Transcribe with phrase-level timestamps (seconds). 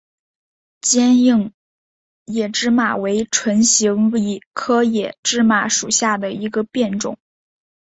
[0.81, 1.53] 坚硬
[2.25, 4.11] 野芝麻为唇形
[4.51, 7.19] 科野芝麻属下的一个变种。